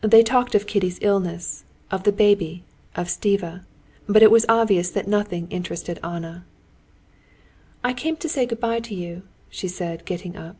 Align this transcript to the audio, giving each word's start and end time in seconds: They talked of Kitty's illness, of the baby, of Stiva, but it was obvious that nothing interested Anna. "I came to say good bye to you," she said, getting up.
They 0.00 0.22
talked 0.22 0.54
of 0.54 0.68
Kitty's 0.68 1.00
illness, 1.02 1.64
of 1.90 2.04
the 2.04 2.12
baby, 2.12 2.62
of 2.94 3.08
Stiva, 3.08 3.64
but 4.08 4.22
it 4.22 4.30
was 4.30 4.46
obvious 4.48 4.90
that 4.90 5.08
nothing 5.08 5.48
interested 5.50 5.98
Anna. 6.04 6.44
"I 7.82 7.92
came 7.92 8.14
to 8.18 8.28
say 8.28 8.46
good 8.46 8.60
bye 8.60 8.78
to 8.78 8.94
you," 8.94 9.22
she 9.50 9.66
said, 9.66 10.04
getting 10.04 10.36
up. 10.36 10.56